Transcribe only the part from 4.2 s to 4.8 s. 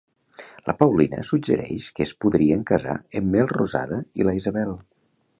i la Isabel?